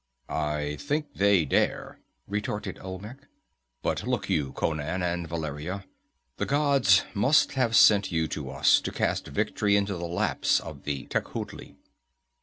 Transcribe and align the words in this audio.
"I 0.29 0.77
think 0.79 1.13
they 1.13 1.45
dare," 1.45 1.99
retorted 2.27 2.79
Olmec. 2.79 3.17
"But 3.83 4.07
look 4.07 4.31
you, 4.31 4.51
Conan 4.53 5.03
and 5.03 5.27
Valeria, 5.29 5.85
the 6.37 6.47
gods 6.47 7.03
must 7.13 7.51
have 7.51 7.75
sent 7.75 8.11
you 8.11 8.27
to 8.29 8.49
us, 8.49 8.81
to 8.81 8.91
cast 8.91 9.27
victory 9.27 9.75
into 9.75 9.93
the 9.95 10.07
laps 10.07 10.59
of 10.59 10.85
the 10.85 11.05
Tecuhltli! 11.05 11.75